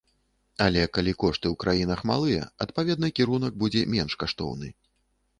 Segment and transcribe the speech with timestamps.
[0.67, 4.67] Але калі кошты ў краінах малыя, адпаведна кірунак будзе менш каштоўны.